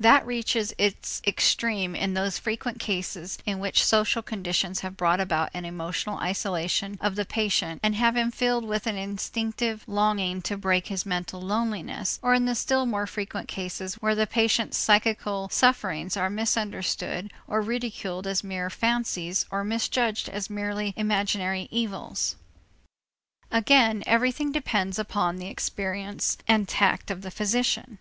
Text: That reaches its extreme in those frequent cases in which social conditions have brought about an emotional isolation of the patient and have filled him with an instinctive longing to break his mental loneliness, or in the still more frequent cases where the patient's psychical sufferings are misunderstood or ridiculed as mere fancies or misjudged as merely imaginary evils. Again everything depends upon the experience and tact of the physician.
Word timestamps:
That 0.00 0.24
reaches 0.24 0.72
its 0.78 1.20
extreme 1.26 1.94
in 1.94 2.14
those 2.14 2.38
frequent 2.38 2.78
cases 2.78 3.36
in 3.44 3.58
which 3.58 3.84
social 3.84 4.22
conditions 4.22 4.80
have 4.80 4.96
brought 4.96 5.20
about 5.20 5.50
an 5.52 5.66
emotional 5.66 6.16
isolation 6.16 6.96
of 7.02 7.14
the 7.14 7.26
patient 7.26 7.80
and 7.82 7.94
have 7.94 8.16
filled 8.32 8.62
him 8.64 8.70
with 8.70 8.86
an 8.86 8.96
instinctive 8.96 9.84
longing 9.86 10.40
to 10.40 10.56
break 10.56 10.86
his 10.86 11.04
mental 11.04 11.42
loneliness, 11.42 12.18
or 12.22 12.32
in 12.32 12.46
the 12.46 12.54
still 12.54 12.86
more 12.86 13.06
frequent 13.06 13.48
cases 13.48 13.96
where 13.96 14.14
the 14.14 14.26
patient's 14.26 14.78
psychical 14.78 15.50
sufferings 15.50 16.16
are 16.16 16.30
misunderstood 16.30 17.30
or 17.46 17.60
ridiculed 17.60 18.26
as 18.26 18.42
mere 18.42 18.70
fancies 18.70 19.44
or 19.50 19.62
misjudged 19.62 20.30
as 20.30 20.48
merely 20.48 20.94
imaginary 20.96 21.68
evils. 21.70 22.36
Again 23.50 24.02
everything 24.06 24.52
depends 24.52 24.98
upon 24.98 25.36
the 25.36 25.48
experience 25.48 26.38
and 26.48 26.66
tact 26.66 27.10
of 27.10 27.20
the 27.20 27.30
physician. 27.30 27.98